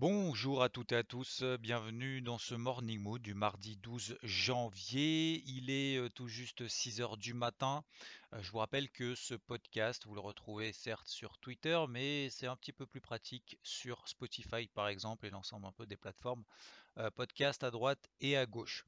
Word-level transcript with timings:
Bonjour 0.00 0.62
à 0.62 0.70
toutes 0.70 0.92
et 0.92 0.96
à 0.96 1.02
tous, 1.02 1.42
euh, 1.42 1.58
bienvenue 1.58 2.22
dans 2.22 2.38
ce 2.38 2.54
Morning 2.54 2.98
Mood 2.98 3.20
du 3.20 3.34
mardi 3.34 3.76
12 3.76 4.16
janvier. 4.22 5.42
Il 5.44 5.68
est 5.68 5.98
euh, 5.98 6.08
tout 6.08 6.26
juste 6.26 6.66
6 6.66 7.02
heures 7.02 7.18
du 7.18 7.34
matin. 7.34 7.84
Euh, 8.32 8.42
Je 8.42 8.50
vous 8.50 8.56
rappelle 8.56 8.88
que 8.88 9.14
ce 9.14 9.34
podcast, 9.34 10.06
vous 10.06 10.14
le 10.14 10.22
retrouvez 10.22 10.72
certes 10.72 11.06
sur 11.06 11.36
Twitter, 11.36 11.78
mais 11.90 12.30
c'est 12.30 12.46
un 12.46 12.56
petit 12.56 12.72
peu 12.72 12.86
plus 12.86 13.02
pratique 13.02 13.58
sur 13.62 14.08
Spotify 14.08 14.68
par 14.68 14.88
exemple 14.88 15.26
et 15.26 15.30
l'ensemble 15.30 15.66
un 15.66 15.72
peu 15.72 15.84
des 15.84 15.98
plateformes 15.98 16.44
podcast 17.14 17.62
à 17.62 17.70
droite 17.70 18.10
et 18.20 18.38
à 18.38 18.46
gauche. 18.46 18.86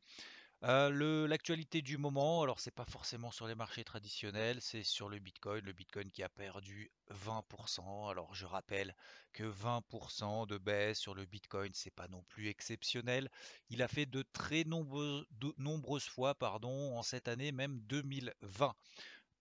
L'actualité 0.62 1.82
du 1.82 1.98
moment, 1.98 2.42
alors 2.42 2.60
c'est 2.60 2.70
pas 2.70 2.84
forcément 2.84 3.32
sur 3.32 3.48
les 3.48 3.56
marchés 3.56 3.82
traditionnels, 3.82 4.60
c'est 4.60 4.84
sur 4.84 5.08
le 5.08 5.18
Bitcoin, 5.18 5.64
le 5.64 5.72
Bitcoin 5.72 6.08
qui 6.12 6.22
a 6.22 6.28
perdu 6.28 6.92
20%. 7.10 8.08
Alors 8.08 8.32
je 8.32 8.46
rappelle 8.46 8.94
que 9.32 9.42
20% 9.42 10.46
de 10.46 10.58
baisse 10.58 11.00
sur 11.00 11.14
le 11.16 11.26
Bitcoin, 11.26 11.72
c'est 11.74 11.90
pas 11.90 12.06
non 12.06 12.22
plus 12.28 12.46
exceptionnel. 12.46 13.28
Il 13.70 13.82
a 13.82 13.88
fait 13.88 14.06
de 14.06 14.22
très 14.32 14.62
de 14.62 15.54
nombreuses 15.58 16.08
fois, 16.08 16.36
pardon, 16.36 16.96
en 16.96 17.02
cette 17.02 17.26
année, 17.26 17.50
même 17.50 17.80
2020 17.80 18.74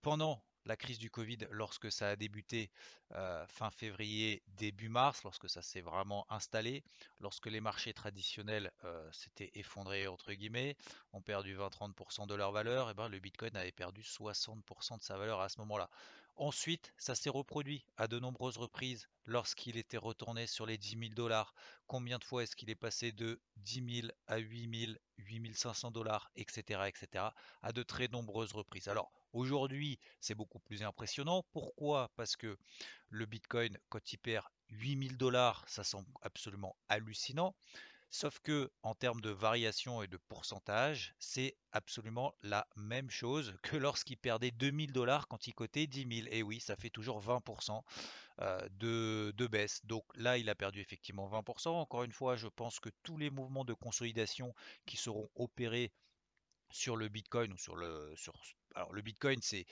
pendant 0.02 0.42
la 0.66 0.76
crise 0.76 0.98
du 0.98 1.10
Covid, 1.10 1.38
lorsque 1.50 1.90
ça 1.90 2.10
a 2.10 2.16
débuté 2.16 2.70
euh, 3.12 3.46
fin 3.46 3.70
février, 3.70 4.42
début 4.48 4.88
mars, 4.88 5.22
lorsque 5.24 5.48
ça 5.48 5.62
s'est 5.62 5.80
vraiment 5.80 6.26
installé, 6.30 6.82
lorsque 7.20 7.46
les 7.46 7.60
marchés 7.60 7.92
traditionnels 7.92 8.70
euh, 8.84 9.10
s'étaient 9.12 9.50
effondrés, 9.54 10.06
entre 10.06 10.32
guillemets, 10.32 10.76
ont 11.12 11.22
perdu 11.22 11.56
20-30% 11.56 12.26
de 12.26 12.34
leur 12.34 12.52
valeur, 12.52 12.90
et 12.90 12.94
ben 12.94 13.08
le 13.08 13.18
Bitcoin 13.18 13.56
avait 13.56 13.72
perdu 13.72 14.02
60% 14.02 14.98
de 14.98 15.02
sa 15.02 15.16
valeur 15.16 15.40
à 15.40 15.48
ce 15.48 15.58
moment-là. 15.60 15.90
Ensuite, 16.36 16.94
ça 16.96 17.14
s'est 17.14 17.30
reproduit 17.30 17.84
à 17.98 18.08
de 18.08 18.18
nombreuses 18.18 18.56
reprises 18.56 19.06
lorsqu'il 19.26 19.76
était 19.76 19.98
retourné 19.98 20.46
sur 20.46 20.64
les 20.64 20.78
10 20.78 20.98
000 20.98 21.14
dollars. 21.14 21.54
Combien 21.86 22.18
de 22.18 22.24
fois 22.24 22.42
est-ce 22.42 22.56
qu'il 22.56 22.70
est 22.70 22.74
passé 22.74 23.12
de 23.12 23.40
10 23.56 24.00
000 24.00 24.12
à 24.26 24.38
8 24.38 24.86
000, 24.86 24.92
8 25.18 25.54
500 25.54 25.90
dollars, 25.90 26.30
etc., 26.34 26.84
etc., 26.86 27.26
à 27.62 27.72
de 27.72 27.82
très 27.82 28.08
nombreuses 28.08 28.52
reprises. 28.52 28.88
Alors, 28.88 29.12
Aujourd'hui, 29.32 29.98
c'est 30.20 30.34
beaucoup 30.34 30.60
plus 30.60 30.82
impressionnant. 30.82 31.44
Pourquoi? 31.52 32.10
Parce 32.16 32.36
que 32.36 32.56
le 33.08 33.26
Bitcoin, 33.26 33.78
quand 33.88 34.12
il 34.12 34.18
perd 34.18 34.46
8000 34.70 35.16
dollars, 35.16 35.64
ça 35.68 35.84
semble 35.84 36.08
absolument 36.22 36.76
hallucinant. 36.88 37.54
Sauf 38.14 38.40
que 38.40 38.70
en 38.82 38.94
termes 38.94 39.22
de 39.22 39.30
variation 39.30 40.02
et 40.02 40.06
de 40.06 40.18
pourcentage, 40.28 41.14
c'est 41.18 41.56
absolument 41.72 42.34
la 42.42 42.68
même 42.76 43.08
chose 43.08 43.56
que 43.62 43.78
lorsqu'il 43.78 44.18
perdait 44.18 44.50
2000 44.50 44.92
dollars 44.92 45.28
quand 45.28 45.46
il 45.46 45.54
cotait 45.54 45.86
10 45.86 46.24
000. 46.24 46.28
Et 46.30 46.42
oui, 46.42 46.60
ça 46.60 46.76
fait 46.76 46.90
toujours 46.90 47.22
20% 47.22 47.82
euh, 48.40 48.68
de, 48.72 49.32
de 49.34 49.46
baisse. 49.46 49.80
Donc 49.86 50.04
là, 50.14 50.36
il 50.36 50.50
a 50.50 50.54
perdu 50.54 50.80
effectivement 50.80 51.26
20%. 51.26 51.68
Encore 51.68 52.02
une 52.04 52.12
fois, 52.12 52.36
je 52.36 52.48
pense 52.48 52.80
que 52.80 52.90
tous 53.02 53.16
les 53.16 53.30
mouvements 53.30 53.64
de 53.64 53.72
consolidation 53.72 54.54
qui 54.84 54.98
seront 54.98 55.30
opérés 55.34 55.90
sur 56.70 56.96
le 56.96 57.08
Bitcoin 57.08 57.54
ou 57.54 57.58
sur 57.58 57.76
le 57.76 58.12
sur 58.16 58.34
alors 58.74 58.92
le 58.92 59.02
Bitcoin 59.02 59.38
c'est 59.42 59.66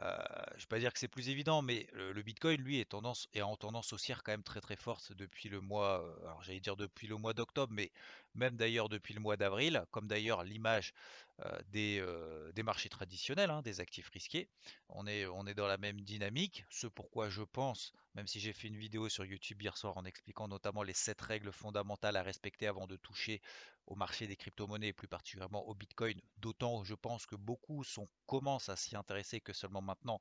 euh, 0.00 0.16
je 0.56 0.62
vais 0.62 0.68
pas 0.68 0.78
dire 0.78 0.92
que 0.92 0.98
c'est 0.98 1.06
plus 1.06 1.28
évident 1.28 1.60
mais 1.60 1.86
le, 1.92 2.22
Bitcoin 2.22 2.60
lui 2.62 2.80
est 2.80 2.86
tendance 2.86 3.28
en 3.42 3.56
tendance 3.56 3.92
haussière 3.92 4.22
quand 4.22 4.32
même 4.32 4.42
très 4.42 4.62
très 4.62 4.76
forte 4.76 5.12
depuis 5.12 5.50
le 5.50 5.60
mois 5.60 6.02
euh, 6.02 6.24
alors 6.24 6.42
j'allais 6.42 6.60
dire 6.60 6.76
depuis 6.76 7.06
le 7.06 7.16
mois 7.16 7.34
d'octobre 7.34 7.72
mais 7.74 7.92
même 8.34 8.56
d'ailleurs 8.56 8.88
depuis 8.88 9.12
le 9.12 9.20
mois 9.20 9.36
d'avril 9.36 9.84
comme 9.90 10.08
d'ailleurs 10.08 10.44
l'image 10.44 10.94
euh, 11.40 12.52
des, 12.52 12.62
marchés 12.62 12.88
traditionnels 12.88 13.50
hein, 13.50 13.62
des 13.62 13.80
actifs 13.80 14.08
risqués. 14.10 14.48
On 14.88 15.06
est 15.06 15.54
dans 15.54 15.66
la 15.66 15.78
même 15.78 16.00
dynamique 16.00 16.64
ce 16.70 16.86
pourquoi 16.86 17.28
je 17.28 17.42
pense 17.42 17.92
même 18.14 18.26
si 18.26 18.40
j'ai 18.40 18.52
fait 18.52 18.68
une 18.68 18.76
vidéo 18.76 19.08
sur 19.08 19.24
YouTube 19.24 19.60
hier 19.62 19.76
soir 19.76 19.96
en 19.96 20.04
expliquant 20.04 20.46
notamment 20.46 20.82
les 20.82 20.92
sept 20.92 21.20
règles 21.20 21.52
fondamentales 21.52 22.16
à 22.16 22.22
respecter 22.22 22.66
avant 22.66 22.86
de 22.86 22.96
toucher 22.96 23.40
au 23.86 23.94
marché 23.94 24.26
des 24.26 24.36
crypto-monnaies 24.36 24.92
plus 24.92 25.08
particulièrement 25.08 25.66
au 25.66 25.74
Bitcoin, 25.74 26.20
d'autant 26.38 26.84
je 26.84 26.94
pense 26.94 27.26
que 27.26 27.36
beaucoup 27.36 27.82
commencent 28.26 28.68
à 28.68 28.76
s'y 28.76 28.96
intéresser 28.96 29.40
que 29.40 29.52
seulement 29.52 29.81
maintenant, 29.82 30.20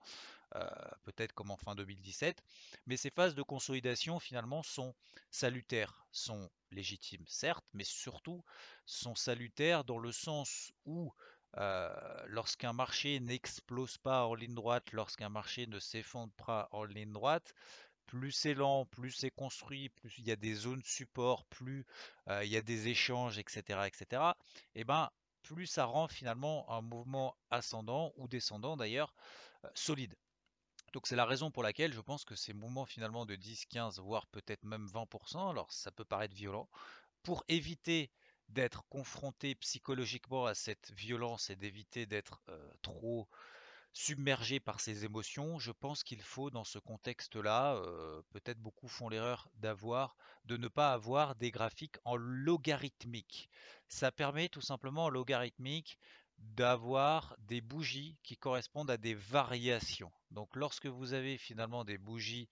euh, 0.56 0.70
peut-être 1.04 1.34
comme 1.34 1.52
en 1.52 1.58
fin 1.58 1.76
2017. 1.76 2.44
Mais 2.86 2.98
ces 2.98 3.10
phases 3.10 3.36
de 3.36 3.44
consolidation 3.44 4.20
finalement 4.20 4.64
sont 4.64 4.94
salutaires, 5.30 6.06
sont 6.12 6.50
légitimes 6.72 7.26
certes, 7.28 7.66
mais 7.74 7.84
surtout 7.84 8.44
sont 8.86 9.16
salutaires 9.16 9.84
dans 9.84 10.00
le 10.00 10.12
sens 10.12 10.72
où 10.86 11.14
euh, 11.58 11.90
lorsqu'un 12.28 12.74
marché 12.74 13.20
n'explose 13.20 13.98
pas 13.98 14.26
en 14.26 14.36
ligne 14.36 14.56
droite, 14.56 14.92
lorsqu'un 14.94 15.30
marché 15.30 15.68
ne 15.68 15.80
s'effondre 15.80 16.34
pas 16.34 16.70
en 16.72 16.86
ligne 16.86 17.12
droite, 17.12 17.54
plus 18.06 18.32
c'est 18.32 18.54
lent, 18.54 18.86
plus 18.86 19.12
c'est 19.12 19.32
construit, 19.32 19.90
plus 19.90 20.18
il 20.18 20.28
y 20.28 20.32
a 20.32 20.36
des 20.36 20.54
zones 20.54 20.84
support, 20.84 21.46
plus 21.46 21.86
euh, 22.30 22.44
il 22.44 22.52
y 22.52 22.58
a 22.58 22.62
des 22.62 22.90
échanges, 22.90 23.38
etc., 23.38 23.88
etc., 23.88 24.22
et 24.76 24.84
ben 24.84 25.10
plus 25.44 25.68
ça 25.68 25.86
rend 25.86 26.08
finalement 26.08 26.70
un 26.72 26.82
mouvement 26.82 27.36
ascendant 27.50 28.14
ou 28.18 28.28
descendant 28.28 28.78
d'ailleurs 28.78 29.14
euh, 29.66 29.70
solide. 29.76 30.16
Donc 30.94 31.08
c'est 31.08 31.16
la 31.16 31.26
raison 31.26 31.52
pour 31.52 31.64
laquelle 31.64 31.94
je 31.94 32.02
pense 32.02 32.26
que 32.26 32.36
ces 32.36 32.54
mouvements 32.54 32.86
finalement 32.86 33.26
de 33.26 33.36
10, 33.36 33.66
15, 33.68 34.00
voire 34.00 34.28
peut-être 34.28 34.64
même 34.64 34.88
20%, 34.88 35.50
alors 35.50 35.72
ça 35.72 35.92
peut 35.92 36.04
paraître 36.04 36.36
violent, 36.36 36.70
pour 37.24 37.44
éviter 37.48 38.12
d'être 38.50 38.84
confronté 38.90 39.56
psychologiquement 39.56 40.46
à 40.46 40.54
cette 40.54 40.92
violence 40.92 41.50
et 41.50 41.56
d'éviter 41.56 42.06
d'être 42.06 42.42
euh, 42.50 42.72
trop 42.82 43.30
submergé 43.94 44.60
par 44.60 44.80
ses 44.80 45.06
émotions, 45.06 45.60
je 45.60 45.72
pense 45.72 46.04
qu'il 46.04 46.22
faut 46.22 46.50
dans 46.50 46.64
ce 46.64 46.80
contexte-là, 46.80 47.76
euh, 47.76 48.22
peut-être 48.32 48.60
beaucoup 48.60 48.88
font 48.88 49.10
l'erreur 49.10 49.50
d'avoir, 49.56 50.16
de 50.46 50.58
ne 50.58 50.68
pas 50.68 50.94
avoir 50.94 51.36
des 51.36 51.52
graphiques 51.52 51.98
en 52.06 52.16
logarithmique. 52.16 53.50
Ça 53.88 54.12
permet 54.12 54.50
tout 54.50 54.62
simplement 54.62 55.06
en 55.06 55.10
logarithmique 55.10 55.98
d'avoir 56.38 57.36
des 57.40 57.62
bougies 57.62 58.18
qui 58.24 58.38
correspondent 58.38 58.90
à 58.90 58.98
des 58.98 59.14
variations. 59.14 60.12
Donc 60.32 60.56
lorsque 60.56 60.88
vous 60.88 61.14
avez 61.14 61.38
finalement 61.38 61.84
des 61.84 61.98
bougies 61.98 62.50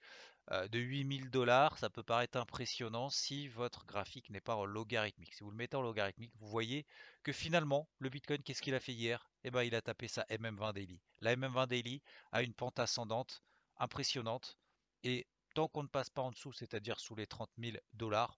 de 0.49 0.79
8000 0.79 1.29
dollars, 1.29 1.77
ça 1.77 1.89
peut 1.89 2.03
paraître 2.03 2.37
impressionnant 2.37 3.09
si 3.09 3.47
votre 3.49 3.85
graphique 3.85 4.29
n'est 4.29 4.41
pas 4.41 4.55
en 4.55 4.65
logarithmique. 4.65 5.33
Si 5.35 5.43
vous 5.43 5.51
le 5.51 5.57
mettez 5.57 5.77
en 5.77 5.81
logarithmique, 5.81 6.31
vous 6.39 6.49
voyez 6.49 6.85
que 7.23 7.31
finalement, 7.31 7.87
le 7.99 8.09
Bitcoin, 8.09 8.41
qu'est-ce 8.41 8.61
qu'il 8.61 8.73
a 8.73 8.79
fait 8.79 8.93
hier? 8.93 9.29
Eh 9.43 9.51
ben, 9.51 9.63
il 9.63 9.75
a 9.75 9.81
tapé 9.81 10.07
sa 10.07 10.23
MM20 10.23 10.73
Daily. 10.73 10.99
La 11.21 11.35
MM20 11.35 11.67
Daily 11.67 12.01
a 12.31 12.41
une 12.41 12.53
pente 12.53 12.79
ascendante 12.79 13.43
impressionnante 13.77 14.57
et 15.03 15.27
tant 15.53 15.67
qu'on 15.67 15.83
ne 15.83 15.87
passe 15.87 16.09
pas 16.09 16.21
en 16.21 16.31
dessous, 16.31 16.53
c'est-à-dire 16.53 16.99
sous 16.99 17.15
les 17.15 17.27
30 17.27 17.49
000 17.57 17.77
dollars, 17.93 18.37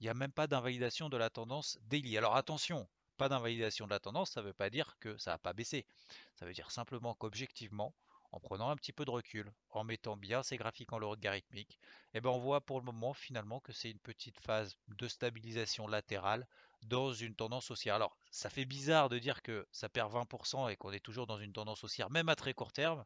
il 0.00 0.04
n'y 0.04 0.08
a 0.08 0.14
même 0.14 0.32
pas 0.32 0.46
d'invalidation 0.46 1.08
de 1.08 1.16
la 1.16 1.30
tendance 1.30 1.78
daily. 1.82 2.16
Alors 2.16 2.36
attention, 2.36 2.88
pas 3.16 3.28
d'invalidation 3.28 3.86
de 3.86 3.90
la 3.90 4.00
tendance, 4.00 4.32
ça 4.32 4.40
ne 4.40 4.46
veut 4.46 4.54
pas 4.54 4.70
dire 4.70 4.96
que 4.98 5.16
ça 5.18 5.32
n'a 5.32 5.38
pas 5.38 5.52
baissé. 5.52 5.86
Ça 6.34 6.46
veut 6.46 6.54
dire 6.54 6.70
simplement 6.70 7.14
qu'objectivement, 7.14 7.94
en 8.32 8.40
prenant 8.40 8.70
un 8.70 8.76
petit 8.76 8.92
peu 8.92 9.04
de 9.04 9.10
recul, 9.10 9.52
en 9.70 9.84
mettant 9.84 10.16
bien 10.16 10.42
ces 10.42 10.56
graphiques 10.56 10.92
en 10.92 10.98
logarithmique, 10.98 11.78
eh 12.14 12.20
ben 12.20 12.30
on 12.30 12.38
voit 12.38 12.60
pour 12.60 12.78
le 12.78 12.84
moment 12.84 13.12
finalement 13.12 13.60
que 13.60 13.72
c'est 13.72 13.90
une 13.90 13.98
petite 13.98 14.38
phase 14.40 14.76
de 14.88 15.08
stabilisation 15.08 15.86
latérale 15.86 16.46
dans 16.82 17.12
une 17.12 17.34
tendance 17.34 17.70
haussière. 17.70 17.94
Alors, 17.94 18.16
ça 18.30 18.50
fait 18.50 18.64
bizarre 18.64 19.08
de 19.08 19.18
dire 19.18 19.42
que 19.42 19.66
ça 19.70 19.88
perd 19.88 20.12
20% 20.12 20.70
et 20.70 20.76
qu'on 20.76 20.92
est 20.92 21.00
toujours 21.04 21.26
dans 21.26 21.38
une 21.38 21.52
tendance 21.52 21.84
haussière, 21.84 22.10
même 22.10 22.28
à 22.28 22.36
très 22.36 22.54
court 22.54 22.72
terme, 22.72 23.04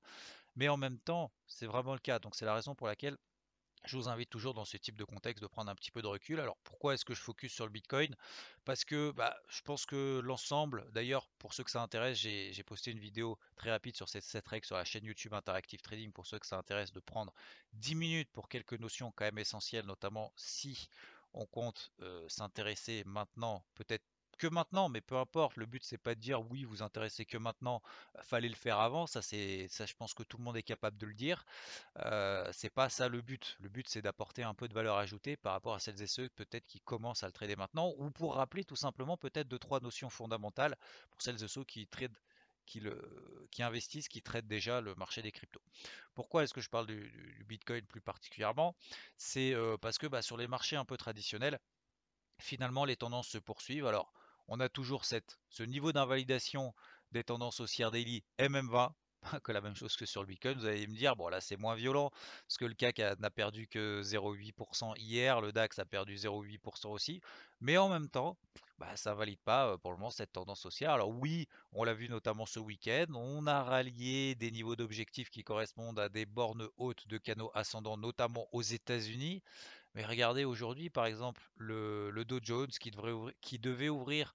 mais 0.56 0.68
en 0.68 0.76
même 0.76 0.98
temps, 0.98 1.32
c'est 1.46 1.66
vraiment 1.66 1.94
le 1.94 2.00
cas. 2.00 2.18
Donc 2.18 2.34
c'est 2.34 2.44
la 2.44 2.54
raison 2.54 2.74
pour 2.74 2.86
laquelle 2.86 3.16
je 3.86 3.96
vous 3.96 4.08
invite 4.08 4.30
toujours 4.30 4.54
dans 4.54 4.64
ce 4.64 4.76
type 4.76 4.96
de 4.96 5.04
contexte 5.04 5.42
de 5.42 5.46
prendre 5.46 5.70
un 5.70 5.74
petit 5.74 5.90
peu 5.90 6.02
de 6.02 6.06
recul. 6.06 6.40
Alors 6.40 6.56
pourquoi 6.64 6.94
est-ce 6.94 7.04
que 7.04 7.14
je 7.14 7.20
focus 7.20 7.52
sur 7.52 7.64
le 7.66 7.70
Bitcoin? 7.70 8.14
Parce 8.64 8.84
que 8.84 9.10
bah, 9.12 9.36
je 9.48 9.60
pense 9.62 9.86
que 9.86 10.20
l'ensemble, 10.24 10.86
d'ailleurs 10.92 11.28
pour 11.38 11.52
ceux 11.52 11.64
que 11.64 11.70
ça 11.70 11.82
intéresse, 11.82 12.18
j'ai 12.18 12.62
posté 12.64 12.90
une 12.90 12.98
vidéo 12.98 13.38
très 13.56 13.70
rapide 13.70 13.96
sur 13.96 14.08
cette, 14.08 14.24
cette 14.24 14.46
règle 14.48 14.66
sur 14.66 14.76
la 14.76 14.84
chaîne 14.84 15.04
YouTube 15.04 15.34
Interactive 15.34 15.80
Trading 15.82 16.12
pour 16.12 16.26
ceux 16.26 16.38
que 16.38 16.46
ça 16.46 16.56
intéresse 16.56 16.92
de 16.92 17.00
prendre 17.00 17.32
10 17.74 17.94
minutes 17.94 18.30
pour 18.32 18.48
quelques 18.48 18.78
notions 18.78 19.12
quand 19.12 19.24
même 19.24 19.38
essentielles, 19.38 19.86
notamment 19.86 20.32
si 20.36 20.88
on 21.34 21.46
compte 21.46 21.92
euh, 22.00 22.26
s'intéresser 22.28 23.02
maintenant 23.04 23.64
peut-être 23.74 24.04
que 24.36 24.46
maintenant, 24.46 24.88
mais 24.88 25.00
peu 25.00 25.16
importe. 25.16 25.56
Le 25.56 25.66
but 25.66 25.84
c'est 25.84 25.98
pas 25.98 26.14
de 26.14 26.20
dire 26.20 26.42
oui, 26.50 26.64
vous 26.64 26.82
intéressez 26.82 27.24
que 27.24 27.36
maintenant, 27.38 27.82
fallait 28.22 28.48
le 28.48 28.54
faire 28.54 28.78
avant. 28.80 29.06
Ça 29.06 29.22
c'est, 29.22 29.68
ça 29.68 29.86
je 29.86 29.94
pense 29.94 30.14
que 30.14 30.22
tout 30.22 30.38
le 30.38 30.44
monde 30.44 30.56
est 30.56 30.62
capable 30.62 30.96
de 30.98 31.06
le 31.06 31.14
dire. 31.14 31.44
Euh, 32.04 32.48
c'est 32.52 32.70
pas 32.70 32.88
ça 32.88 33.08
le 33.08 33.20
but. 33.22 33.56
Le 33.60 33.68
but 33.68 33.88
c'est 33.88 34.02
d'apporter 34.02 34.42
un 34.42 34.54
peu 34.54 34.68
de 34.68 34.74
valeur 34.74 34.96
ajoutée 34.96 35.36
par 35.36 35.52
rapport 35.52 35.74
à 35.74 35.78
celles 35.78 36.00
et 36.02 36.06
ceux 36.06 36.28
peut-être 36.30 36.66
qui 36.66 36.80
commencent 36.80 37.22
à 37.22 37.26
le 37.26 37.32
trader 37.32 37.56
maintenant, 37.56 37.92
ou 37.98 38.10
pour 38.10 38.34
rappeler 38.36 38.64
tout 38.64 38.76
simplement 38.76 39.16
peut-être 39.16 39.48
deux 39.48 39.58
trois 39.58 39.80
notions 39.80 40.10
fondamentales 40.10 40.76
pour 41.10 41.22
celles 41.22 41.42
et 41.42 41.48
ceux 41.48 41.64
qui 41.64 41.86
tradent 41.86 42.16
qui, 42.66 42.80
le, 42.80 42.98
qui, 43.50 43.62
investissent, 43.62 44.08
qui 44.08 44.22
traitent 44.22 44.46
déjà 44.46 44.80
le 44.80 44.94
marché 44.94 45.22
des 45.22 45.32
cryptos. 45.32 45.62
Pourquoi 46.14 46.44
est-ce 46.44 46.54
que 46.54 46.60
je 46.60 46.70
parle 46.70 46.86
du, 46.86 47.44
Bitcoin 47.46 47.84
plus 47.86 48.00
particulièrement? 48.00 48.74
C'est 49.16 49.54
euh, 49.54 49.76
parce 49.76 49.98
que 49.98 50.06
bah, 50.06 50.22
sur 50.22 50.36
les 50.36 50.48
marchés 50.48 50.76
un 50.76 50.84
peu 50.84 50.96
traditionnels, 50.96 51.58
finalement 52.40 52.84
les 52.84 52.96
tendances 52.96 53.28
se 53.28 53.38
poursuivent. 53.38 53.86
Alors, 53.86 54.12
on 54.48 54.60
a 54.60 54.68
toujours 54.68 55.04
ce 55.04 55.62
niveau 55.62 55.92
d'invalidation 55.92 56.74
des 57.12 57.24
tendances 57.24 57.60
haussières 57.60 57.90
daily 57.90 58.24
MM20, 58.38 58.92
que 59.42 59.52
la 59.52 59.60
même 59.60 59.74
chose 59.74 59.96
que 59.96 60.06
sur 60.06 60.20
le 60.20 60.26
Bitcoin. 60.26 60.58
Vous 60.58 60.66
allez 60.66 60.86
me 60.86 60.94
dire, 60.96 61.16
bon 61.16 61.28
là 61.28 61.40
c'est 61.40 61.56
moins 61.56 61.74
violent, 61.74 62.10
parce 62.46 62.58
que 62.58 62.64
le 62.64 62.74
CAC 62.74 62.98
n'a 63.18 63.30
perdu 63.30 63.68
que 63.68 64.02
0,8% 64.02 64.94
hier, 64.98 65.40
le 65.40 65.52
DAX 65.52 65.78
a 65.78 65.84
perdu 65.84 66.16
0,8% 66.16 66.88
aussi, 66.88 67.20
mais 67.60 67.76
en 67.78 67.88
même 67.88 68.08
temps, 68.08 68.36
bah, 68.78 68.96
ça 68.96 69.14
valide 69.14 69.38
pas 69.44 69.68
euh, 69.68 69.78
pour 69.78 69.92
le 69.92 69.98
moment 69.98 70.10
cette 70.10 70.32
tendance 70.32 70.66
haussière. 70.66 70.90
Alors 70.90 71.10
oui, 71.10 71.48
on 71.72 71.84
l'a 71.84 71.94
vu 71.94 72.08
notamment 72.08 72.46
ce 72.46 72.58
week-end, 72.58 73.06
on 73.14 73.46
a 73.46 73.62
rallié 73.62 74.34
des 74.34 74.50
niveaux 74.50 74.76
d'objectifs 74.76 75.30
qui 75.30 75.44
correspondent 75.44 76.00
à 76.00 76.08
des 76.08 76.26
bornes 76.26 76.68
hautes 76.76 77.06
de 77.06 77.18
canaux 77.18 77.50
ascendants, 77.54 77.96
notamment 77.96 78.48
aux 78.52 78.62
États-Unis. 78.62 79.42
Mais 79.94 80.04
regardez 80.04 80.44
aujourd'hui, 80.44 80.90
par 80.90 81.06
exemple, 81.06 81.42
le, 81.56 82.24
Dow 82.24 82.40
Jones 82.42 82.70
qui, 82.70 82.90
devait 83.58 83.88
ouvrir 83.88 84.34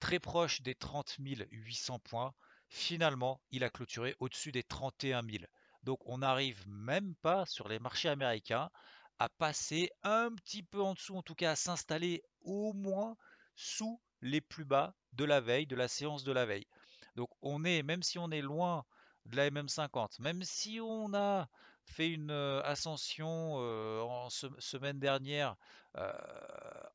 très 0.00 0.18
proche 0.18 0.62
des 0.62 0.74
30 0.74 1.16
800 1.18 2.00
points. 2.00 2.34
Finalement, 2.68 3.40
il 3.50 3.62
a 3.62 3.70
clôturé 3.70 4.16
au-dessus 4.18 4.50
des 4.50 4.64
31 4.64 5.22
000. 5.22 5.44
Donc 5.84 6.00
on 6.06 6.18
n'arrive 6.18 6.66
même 6.66 7.14
pas 7.22 7.46
sur 7.46 7.68
les 7.68 7.78
marchés 7.78 8.08
américains 8.08 8.70
à 9.18 9.28
passer 9.28 9.90
un 10.02 10.34
petit 10.34 10.64
peu 10.64 10.82
en 10.82 10.94
dessous, 10.94 11.16
en 11.16 11.22
tout 11.22 11.36
cas 11.36 11.52
à 11.52 11.56
s'installer 11.56 12.22
au 12.40 12.72
moins 12.72 13.16
sous 13.54 14.00
les 14.20 14.40
plus 14.40 14.64
bas 14.64 14.94
de 15.12 15.24
la 15.24 15.40
veille, 15.40 15.66
de 15.66 15.76
la 15.76 15.86
séance 15.86 16.24
de 16.24 16.32
la 16.32 16.44
veille. 16.44 16.66
Donc 17.14 17.30
on 17.40 17.64
est, 17.64 17.84
même 17.84 18.02
si 18.02 18.18
on 18.18 18.30
est 18.30 18.42
loin 18.42 18.84
de 19.26 19.36
la 19.36 19.50
MM50, 19.50 20.20
même 20.20 20.42
si 20.42 20.80
on 20.80 21.14
a 21.14 21.48
fait 21.90 22.10
une 22.10 22.30
euh, 22.30 22.62
ascension 22.62 23.56
euh, 23.58 24.00
en 24.02 24.28
semaine 24.30 24.98
dernière 24.98 25.56
euh, 25.96 26.12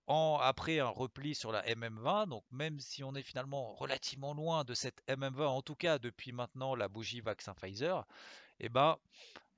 après 0.08 0.80
un 0.80 0.88
repli 0.90 1.36
sur 1.36 1.52
la 1.52 1.64
MM20. 1.64 2.30
Donc 2.30 2.44
même 2.52 2.80
si 2.80 3.04
on 3.04 3.16
est 3.16 3.24
finalement 3.24 3.74
relativement 3.74 4.34
loin 4.34 4.64
de 4.64 4.74
cette 4.74 5.02
MM20, 5.08 5.46
en 5.46 5.62
tout 5.62 5.76
cas 5.76 6.00
depuis 6.00 6.32
maintenant 6.32 6.76
la 6.76 6.88
bougie 6.88 7.22
vaccin 7.22 7.54
Pfizer, 7.54 8.06
eh 8.60 8.70
ben 8.70 8.98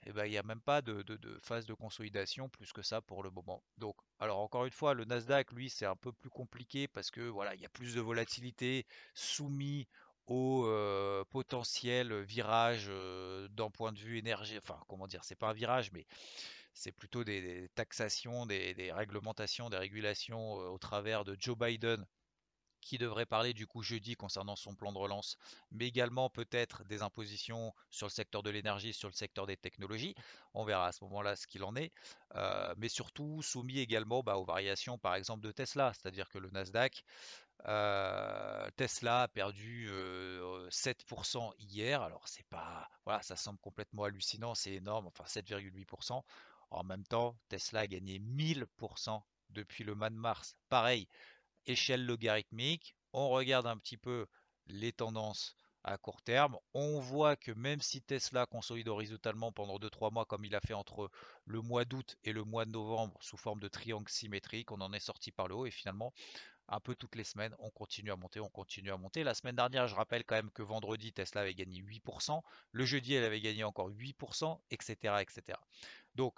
eh 0.05 0.11
ben, 0.11 0.25
il 0.25 0.31
n'y 0.31 0.37
a 0.37 0.43
même 0.43 0.61
pas 0.61 0.81
de, 0.81 1.03
phase 1.41 1.65
de 1.65 1.73
consolidation 1.73 2.49
plus 2.49 2.73
que 2.73 2.81
ça 2.81 3.01
pour 3.01 3.23
le 3.23 3.29
moment. 3.29 3.63
Donc, 3.77 3.95
alors 4.19 4.39
encore 4.39 4.65
une 4.65 4.71
fois, 4.71 4.93
le 4.93 5.05
Nasdaq, 5.05 5.51
lui, 5.53 5.69
c'est 5.69 5.85
un 5.85 5.95
peu 5.95 6.11
plus 6.11 6.29
compliqué 6.29 6.87
parce 6.87 7.09
que 7.09 7.21
voilà, 7.21 7.55
il 7.55 7.61
y 7.61 7.65
a 7.65 7.69
plus 7.69 7.95
de 7.95 8.01
volatilité 8.01 8.85
soumis 9.13 9.87
au 10.27 10.65
euh, 10.65 11.23
potentiel 11.29 12.21
virage 12.23 12.85
euh, 12.89 13.47
d'un 13.49 13.69
point 13.69 13.91
de 13.91 13.99
vue 13.99 14.17
énergie. 14.17 14.57
Enfin, 14.57 14.79
comment 14.87 15.07
dire, 15.07 15.23
c'est 15.23 15.35
pas 15.35 15.49
un 15.49 15.53
virage, 15.53 15.91
mais 15.91 16.05
c'est 16.73 16.91
plutôt 16.91 17.23
des, 17.23 17.69
taxations, 17.75 18.45
des, 18.45 18.91
réglementations, 18.93 19.69
des 19.69 19.77
régulations 19.77 20.59
euh, 20.61 20.69
au 20.69 20.77
travers 20.77 21.23
de 21.23 21.35
Joe 21.39 21.57
Biden 21.57 22.05
qui 22.85 22.97
devrait 22.97 23.25
parler 23.25 23.53
du 23.53 23.67
coup 23.67 23.81
jeudi 23.81 24.15
concernant 24.15 24.55
son 24.55 24.75
plan 24.75 24.91
de 24.91 24.97
relance, 24.97 25.37
mais 25.71 25.87
également 25.87 26.29
peut-être 26.29 26.83
des 26.85 27.01
impositions 27.01 27.73
sur 27.89 28.07
le 28.07 28.11
secteur 28.11 28.43
de 28.43 28.49
l'énergie, 28.49 28.93
sur 28.93 29.09
le 29.09 29.13
secteur 29.13 29.47
des 29.47 29.57
technologies. 29.57 30.15
On 30.53 30.63
verra 30.63 30.87
à 30.87 30.91
ce 30.91 31.03
moment-là 31.05 31.35
ce 31.35 31.47
qu'il 31.47 31.63
en 31.63 31.75
est, 31.75 31.91
mais 32.77 32.89
surtout 32.89 33.41
soumis 33.41 33.79
également 33.79 34.23
bah, 34.23 34.37
aux 34.37 34.45
variations 34.45 34.97
par 34.97 35.15
exemple 35.15 35.41
de 35.41 35.51
Tesla, 35.51 35.93
c'est-à-dire 35.93 36.29
que 36.29 36.37
le 36.37 36.49
Nasdaq 36.49 37.03
euh, 37.65 38.69
Tesla 38.75 39.23
a 39.23 39.27
perdu 39.27 39.89
7% 40.69 41.49
euh, 41.49 41.53
hier. 41.59 42.01
Alors 42.01 42.27
c'est 42.27 42.45
pas, 42.47 42.89
voilà, 43.05 43.21
ça 43.21 43.35
semble 43.35 43.59
complètement 43.59 44.03
hallucinant, 44.03 44.55
c'est 44.55 44.73
énorme, 44.73 45.07
enfin 45.07 45.23
7,8%. 45.25 46.21
En 46.71 46.83
même 46.83 47.03
temps, 47.05 47.37
Tesla 47.49 47.81
a 47.81 47.87
gagné 47.87 48.19
1000% 48.19 49.21
depuis 49.51 49.83
le 49.83 49.95
mois 49.95 50.09
de 50.09 50.15
mars. 50.15 50.57
Pareil, 50.69 51.07
échelle 51.65 52.05
logarithmique. 52.05 52.95
On 53.13 53.29
regarde 53.29 53.67
un 53.67 53.77
petit 53.77 53.97
peu 53.97 54.27
les 54.67 54.91
tendances 54.91 55.55
à 55.83 55.97
court 55.97 56.21
terme. 56.21 56.57
On 56.73 56.99
voit 56.99 57.35
que 57.35 57.51
même 57.51 57.81
si 57.81 58.01
Tesla 58.01 58.45
consolide 58.45 58.87
horizontalement 58.87 59.51
pendant 59.51 59.77
2-3 59.77 60.13
mois, 60.13 60.25
comme 60.25 60.45
il 60.45 60.55
a 60.55 60.61
fait 60.61 60.73
entre 60.73 61.09
le 61.45 61.61
mois 61.61 61.85
d'août 61.85 62.17
et 62.23 62.31
le 62.31 62.43
mois 62.43 62.65
de 62.65 62.71
novembre, 62.71 63.17
sous 63.21 63.37
forme 63.37 63.59
de 63.59 63.67
triangle 63.67 64.09
symétrique, 64.09 64.71
on 64.71 64.81
en 64.81 64.93
est 64.93 64.99
sorti 64.99 65.31
par 65.31 65.47
le 65.47 65.55
haut 65.55 65.65
et 65.65 65.71
finalement 65.71 66.13
un 66.69 66.79
peu 66.79 66.95
toutes 66.95 67.15
les 67.15 67.25
semaines, 67.25 67.53
on 67.59 67.69
continue 67.69 68.11
à 68.11 68.15
monter, 68.15 68.39
on 68.39 68.49
continue 68.49 68.91
à 68.91 68.97
monter. 68.97 69.23
La 69.23 69.33
semaine 69.33 69.55
dernière, 69.55 69.87
je 69.87 69.95
rappelle 69.95 70.23
quand 70.23 70.35
même 70.35 70.51
que 70.51 70.63
vendredi, 70.63 71.11
Tesla 71.11 71.41
avait 71.41 71.53
gagné 71.53 71.81
8%, 71.81 72.41
le 72.71 72.85
jeudi, 72.85 73.13
elle 73.13 73.25
avait 73.25 73.41
gagné 73.41 73.65
encore 73.65 73.89
8%, 73.89 74.59
etc. 74.71 75.21
etc. 75.21 75.59
Donc, 76.15 76.33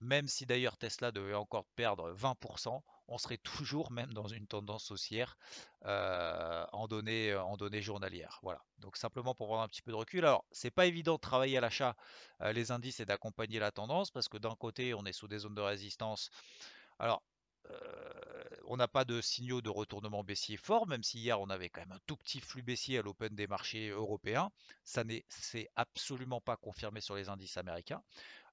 même 0.00 0.28
si 0.28 0.46
d'ailleurs 0.46 0.76
Tesla 0.76 1.10
devait 1.12 1.34
encore 1.34 1.66
perdre 1.76 2.12
20%, 2.12 2.82
on 3.08 3.18
serait 3.18 3.38
toujours 3.64 3.90
même 3.90 4.12
dans 4.12 4.28
une 4.28 4.46
tendance 4.46 4.90
haussière 4.90 5.36
euh, 5.84 6.64
en, 6.72 6.86
données, 6.88 7.34
en 7.34 7.56
données 7.56 7.82
journalières. 7.82 8.38
Voilà. 8.42 8.62
Donc 8.78 8.96
simplement 8.96 9.34
pour 9.34 9.48
prendre 9.48 9.62
un 9.62 9.68
petit 9.68 9.82
peu 9.82 9.90
de 9.90 9.96
recul. 9.96 10.24
Alors, 10.24 10.44
c'est 10.52 10.70
pas 10.70 10.86
évident 10.86 11.14
de 11.14 11.20
travailler 11.20 11.58
à 11.58 11.60
l'achat 11.60 11.96
euh, 12.40 12.52
les 12.52 12.70
indices 12.70 13.00
et 13.00 13.06
d'accompagner 13.06 13.58
la 13.58 13.70
tendance 13.70 14.10
parce 14.10 14.28
que 14.28 14.38
d'un 14.38 14.54
côté, 14.54 14.94
on 14.94 15.04
est 15.04 15.12
sous 15.12 15.28
des 15.28 15.38
zones 15.38 15.54
de 15.54 15.62
résistance. 15.62 16.30
Alors, 16.98 17.22
on 18.66 18.76
n'a 18.76 18.88
pas 18.88 19.04
de 19.04 19.20
signaux 19.20 19.60
de 19.60 19.68
retournement 19.68 20.22
baissier 20.22 20.56
fort, 20.56 20.86
même 20.86 21.02
si 21.02 21.18
hier 21.18 21.40
on 21.40 21.50
avait 21.50 21.68
quand 21.68 21.80
même 21.80 21.92
un 21.92 22.00
tout 22.06 22.16
petit 22.16 22.40
flux 22.40 22.62
baissier 22.62 22.98
à 22.98 23.02
l'open 23.02 23.34
des 23.34 23.46
marchés 23.46 23.88
européens. 23.88 24.50
Ça 24.84 25.04
n'est 25.04 25.24
absolument 25.76 26.40
pas 26.40 26.56
confirmé 26.56 27.00
sur 27.00 27.16
les 27.16 27.28
indices 27.28 27.56
américains. 27.56 28.02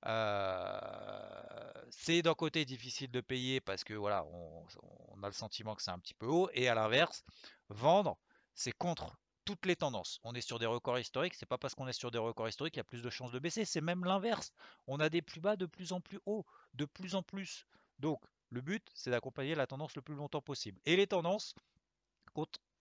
Euh, 0.06 1.72
c'est 1.90 2.22
d'un 2.22 2.36
côté 2.36 2.66
difficile 2.66 3.12
de 3.12 3.22
payer 3.22 3.60
parce 3.62 3.84
que 3.84 3.94
voilà, 3.94 4.26
on, 4.26 5.24
a 5.24 5.28
le 5.28 5.34
sentiment 5.34 5.76
que 5.76 5.82
c'est 5.82 5.92
un 5.92 6.00
petit 6.00 6.14
peu 6.14 6.28
haut. 6.28 6.50
Et 6.54 6.68
à 6.68 6.76
l'inverse, 6.76 7.24
vendre, 7.70 8.18
c'est 8.54 8.72
contre 8.72 9.18
toutes 9.46 9.66
les 9.66 9.76
tendances. 9.76 10.20
On 10.24 10.34
est 10.36 10.42
sur 10.42 10.60
des 10.60 10.66
records 10.66 11.00
historiques, 11.00 11.34
c'est 11.34 11.46
pas 11.46 11.58
parce 11.58 11.74
qu'on 11.74 11.88
est 11.88 11.94
sur 11.94 12.12
des 12.12 12.18
records 12.18 12.50
historiques 12.50 12.74
qu'il 12.74 12.80
y 12.80 12.82
a 12.82 12.84
plus 12.84 13.02
de 13.02 13.10
chances 13.10 13.32
de 13.32 13.40
baisser, 13.40 13.66
c'est 13.66 13.82
même 13.82 14.04
l'inverse. 14.04 14.52
On 14.88 15.00
a 15.00 15.10
des 15.10 15.22
plus 15.22 15.40
bas 15.40 15.56
de 15.56 15.66
plus 15.66 15.94
en 15.94 16.02
plus 16.02 16.20
hauts, 16.26 16.46
de 16.74 16.86
plus 16.86 17.16
en 17.16 17.24
plus. 17.24 17.66
Donc 18.00 18.22
le 18.50 18.62
but, 18.62 18.86
c'est 18.94 19.10
d'accompagner 19.10 19.56
la 19.56 19.68
tendance 19.68 19.96
le 19.96 20.02
plus 20.02 20.16
longtemps 20.16 20.42
possible. 20.42 20.80
Et 20.86 20.96
les 20.96 21.08
tendances, 21.08 21.54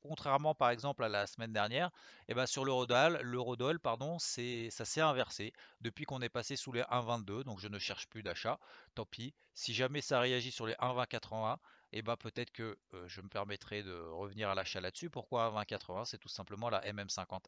contrairement 0.07 0.55
par 0.55 0.71
exemple 0.71 1.05
à 1.05 1.09
la 1.09 1.27
semaine 1.27 1.53
dernière, 1.53 1.91
eh 2.29 2.35
ben 2.35 2.47
sur 2.47 2.65
l'eurodoll, 2.65 3.19
l'eurodoll 3.23 3.81
pardon, 3.81 4.19
c'est 4.19 4.71
ça 4.71 4.85
s'est 4.85 5.01
inversé 5.01 5.53
depuis 5.81 6.05
qu'on 6.05 6.21
est 6.23 6.29
passé 6.29 6.57
sous 6.57 6.73
les 6.73 6.83
1,22, 6.83 7.45
donc 7.45 7.61
je 7.61 7.69
ne 7.69 7.79
cherche 7.79 8.07
plus 8.09 8.23
d'achat. 8.23 8.59
Tant 8.95 9.07
pis. 9.07 9.35
Si 9.55 9.75
jamais 9.75 10.01
ça 10.01 10.21
réagit 10.21 10.51
sur 10.51 10.67
les 10.67 10.75
1,2081, 10.75 11.57
et 11.93 11.99
eh 11.99 12.03
ben 12.03 12.17
peut-être 12.17 12.51
que 12.51 12.77
euh, 12.95 13.07
je 13.07 13.21
me 13.21 13.29
permettrai 13.29 13.83
de 13.83 13.95
revenir 13.95 14.49
à 14.51 14.55
l'achat 14.55 14.81
là-dessus. 14.81 15.09
Pourquoi 15.09 15.51
1,2080 15.51 16.05
C'est 16.05 16.19
tout 16.19 16.29
simplement 16.29 16.69
la 16.69 16.81
MM50 16.81 17.41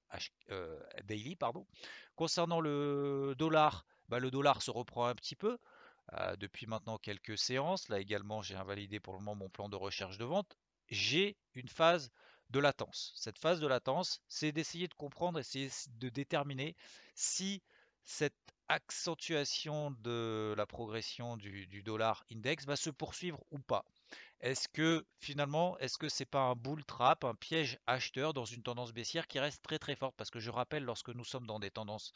euh, 0.50 0.78
daily, 1.04 1.34
pardon. 1.34 1.66
Concernant 2.14 2.60
le 2.60 3.34
dollar, 3.36 3.84
bah, 4.08 4.20
le 4.20 4.30
dollar 4.30 4.62
se 4.62 4.70
reprend 4.70 5.06
un 5.06 5.14
petit 5.14 5.34
peu. 5.34 5.58
Euh, 6.14 6.36
depuis 6.36 6.66
maintenant 6.66 6.96
quelques 6.96 7.36
séances. 7.36 7.88
Là 7.90 7.98
également, 8.00 8.40
j'ai 8.40 8.54
invalidé 8.54 8.98
pour 8.98 9.12
le 9.12 9.18
moment 9.18 9.34
mon 9.34 9.50
plan 9.50 9.68
de 9.68 9.76
recherche 9.76 10.16
de 10.16 10.24
vente. 10.24 10.56
J'ai 10.88 11.36
une 11.54 11.68
phase 11.68 12.10
de 12.50 12.60
latence. 12.60 13.12
Cette 13.16 13.38
phase 13.38 13.60
de 13.60 13.66
latence, 13.66 14.20
c'est 14.28 14.52
d'essayer 14.52 14.88
de 14.88 14.94
comprendre, 14.94 15.38
essayer 15.38 15.70
de 15.98 16.08
déterminer 16.08 16.76
si 17.14 17.62
cette 18.04 18.34
accentuation 18.68 19.90
de 20.02 20.54
la 20.56 20.66
progression 20.66 21.36
du, 21.36 21.82
dollar 21.82 22.24
index 22.30 22.66
va 22.66 22.76
se 22.76 22.90
poursuivre 22.90 23.42
ou 23.50 23.58
pas. 23.58 23.84
Est-ce 24.40 24.68
que 24.68 25.04
finalement, 25.18 25.76
est-ce 25.78 25.98
que 25.98 26.08
c'est 26.08 26.26
pas 26.26 26.42
un 26.42 26.54
bull 26.54 26.84
trap, 26.84 27.24
un 27.24 27.34
piège 27.34 27.78
acheteur 27.86 28.34
dans 28.34 28.44
une 28.44 28.62
tendance 28.62 28.92
baissière 28.92 29.26
qui 29.26 29.40
reste 29.40 29.62
très 29.62 29.78
très 29.78 29.96
forte? 29.96 30.14
Parce 30.16 30.30
que 30.30 30.38
je 30.38 30.50
rappelle, 30.50 30.84
lorsque 30.84 31.08
nous 31.08 31.24
sommes 31.24 31.46
dans 31.46 31.58
des 31.58 31.70
tendances 31.70 32.12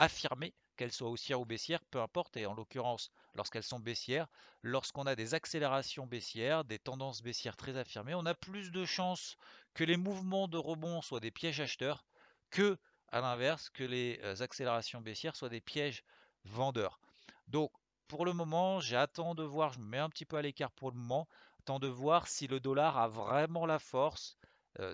affirmées, 0.00 0.52
qu'elles 0.76 0.92
soient 0.92 1.10
haussières 1.10 1.40
ou 1.40 1.44
baissières, 1.44 1.84
peu 1.92 2.00
importe, 2.00 2.36
et 2.36 2.46
en 2.46 2.54
l'occurrence, 2.54 3.12
lorsqu'elles 3.34 3.62
sont 3.62 3.78
baissières, 3.78 4.26
lorsqu'on 4.62 5.06
a 5.06 5.14
des 5.14 5.34
accélérations 5.34 6.06
baissières, 6.08 6.64
des 6.64 6.80
tendances 6.80 7.22
baissières 7.22 7.56
très 7.56 7.76
affirmées, 7.76 8.14
on 8.16 8.26
a 8.26 8.34
plus 8.34 8.72
de 8.72 8.84
chances 8.84 9.36
que 9.74 9.84
les 9.84 9.96
mouvements 9.96 10.48
de 10.48 10.58
rebond 10.58 11.02
soient 11.02 11.20
des 11.20 11.30
pièges 11.30 11.60
acheteurs 11.60 12.04
que, 12.50 12.76
à 13.12 13.20
l'inverse, 13.20 13.70
que 13.70 13.84
les 13.84 14.18
euh, 14.24 14.34
accélérations 14.40 15.00
baissières 15.00 15.36
soient 15.36 15.48
des 15.50 15.60
pièges 15.60 16.02
vendeurs. 16.44 16.98
Donc, 17.48 17.70
pour 18.08 18.24
le 18.24 18.32
moment, 18.32 18.80
j'attends 18.80 19.34
de 19.36 19.42
voir, 19.44 19.72
je 19.72 19.78
me 19.80 19.84
mets 19.86 19.98
un 19.98 20.10
petit 20.10 20.24
peu 20.26 20.36
à 20.36 20.42
l'écart 20.42 20.72
pour 20.72 20.90
le 20.90 20.96
moment, 20.96 21.28
j'attends 21.58 21.78
de 21.78 21.88
voir 21.88 22.26
si 22.26 22.46
le 22.48 22.58
dollar 22.60 22.98
a 22.98 23.06
vraiment 23.08 23.66
la 23.66 23.78
force 23.78 24.36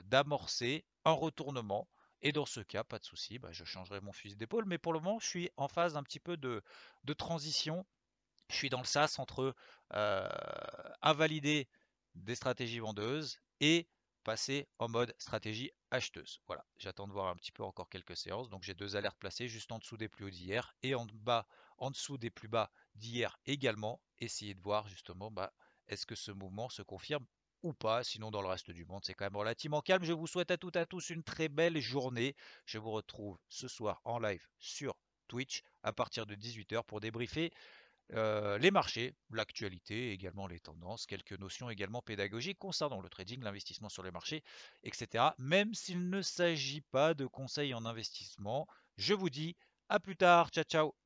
d'amorcer 0.04 0.84
un 1.04 1.12
retournement. 1.12 1.86
Et 2.22 2.32
dans 2.32 2.46
ce 2.46 2.60
cas, 2.60 2.84
pas 2.84 2.98
de 2.98 3.04
souci, 3.04 3.38
bah, 3.38 3.52
je 3.52 3.64
changerai 3.64 4.00
mon 4.00 4.12
fusil 4.12 4.36
d'épaule. 4.36 4.64
Mais 4.66 4.78
pour 4.78 4.92
le 4.92 5.00
moment, 5.00 5.18
je 5.18 5.26
suis 5.26 5.50
en 5.56 5.68
phase 5.68 5.96
un 5.96 6.02
petit 6.02 6.20
peu 6.20 6.36
de, 6.36 6.62
transition. 7.16 7.86
Je 8.50 8.56
suis 8.56 8.70
dans 8.70 8.80
le 8.80 8.86
sas 8.86 9.18
entre 9.18 9.54
invalider 11.02 11.68
des 12.14 12.34
stratégies 12.34 12.78
vendeuses 12.78 13.38
et 13.60 13.88
passer 14.24 14.68
en 14.80 14.88
mode 14.88 15.14
stratégie 15.18 15.70
acheteuse. 15.92 16.40
Voilà, 16.48 16.66
j'attends 16.78 17.06
de 17.06 17.12
voir 17.12 17.28
un 17.28 17.36
petit 17.36 17.52
peu 17.52 17.62
encore 17.62 17.88
quelques 17.88 18.16
séances. 18.16 18.48
Donc 18.48 18.64
j'ai 18.64 18.74
deux 18.74 18.96
alertes 18.96 19.18
placées 19.18 19.46
juste 19.46 19.70
en 19.70 19.78
dessous 19.78 19.96
des 19.96 20.08
plus 20.08 20.24
hauts 20.24 20.30
d'hier 20.30 20.74
et 20.82 20.96
en 20.96 21.06
bas, 21.12 21.46
en 21.78 21.92
dessous 21.92 22.18
des 22.18 22.30
plus 22.30 22.48
bas 22.48 22.72
d'hier 22.96 23.38
également. 23.46 24.00
Essayez 24.18 24.54
de 24.54 24.60
voir 24.60 24.88
justement 24.88 25.30
bah, 25.30 25.52
est-ce 25.86 26.06
que 26.06 26.16
ce 26.16 26.32
mouvement 26.32 26.68
se 26.68 26.82
confirme 26.82 27.24
ou 27.62 27.72
pas. 27.72 28.04
Sinon, 28.04 28.30
dans 28.30 28.42
le 28.42 28.48
reste 28.48 28.70
du 28.70 28.84
monde, 28.84 29.04
c'est 29.04 29.14
quand 29.14 29.24
même 29.26 29.36
relativement 29.36 29.80
calme. 29.80 30.04
Je 30.04 30.12
vous 30.12 30.26
souhaite 30.26 30.50
à 30.50 30.56
toutes 30.56 30.76
et 30.76 30.80
à 30.80 30.86
tous 30.86 31.10
une 31.10 31.22
très 31.22 31.48
belle 31.48 31.78
journée. 31.80 32.34
Je 32.64 32.78
vous 32.78 32.90
retrouve 32.90 33.38
ce 33.48 33.68
soir 33.68 34.00
en 34.04 34.18
live 34.18 34.46
sur 34.58 34.94
Twitch 35.28 35.62
à 35.82 35.92
partir 35.92 36.26
de 36.26 36.34
18h 36.34 36.84
pour 36.84 37.00
débriefer 37.00 37.52
euh, 38.12 38.56
les 38.58 38.70
marchés, 38.70 39.14
l'actualité, 39.30 40.12
également 40.12 40.46
les 40.46 40.60
tendances, 40.60 41.06
quelques 41.06 41.38
notions 41.38 41.70
également 41.70 42.02
pédagogiques 42.02 42.58
concernant 42.58 43.00
le 43.00 43.08
trading, 43.08 43.42
l'investissement 43.42 43.88
sur 43.88 44.04
les 44.04 44.12
marchés, 44.12 44.44
etc. 44.84 45.24
Même 45.38 45.74
s'il 45.74 46.08
ne 46.08 46.22
s'agit 46.22 46.82
pas 46.82 47.14
de 47.14 47.26
conseils 47.26 47.74
en 47.74 47.84
investissement, 47.84 48.68
je 48.96 49.14
vous 49.14 49.30
dis 49.30 49.56
à 49.88 49.98
plus 49.98 50.16
tard. 50.16 50.50
Ciao, 50.50 50.64
ciao. 50.64 51.05